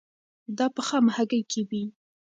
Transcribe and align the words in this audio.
دا 0.57 0.65
په 0.75 0.81
خامه 0.87 1.11
هګۍ 1.17 1.41
کې 1.51 1.61
وي. 1.69 1.83